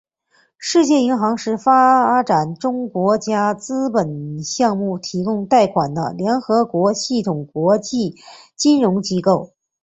[0.57, 8.15] 世界银行是为发展中国家资本项目提供贷款的联合国系统国际
[8.55, 9.53] 金融机构。